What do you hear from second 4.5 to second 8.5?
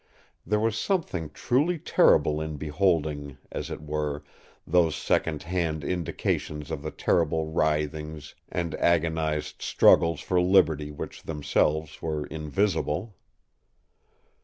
those second hand indications of the terrible writhings